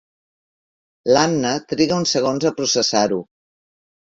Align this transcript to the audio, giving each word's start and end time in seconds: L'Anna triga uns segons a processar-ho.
L'Anna 1.17 1.51
triga 1.73 1.99
uns 1.99 2.17
segons 2.17 2.49
a 2.51 2.53
processar-ho. 2.63 3.21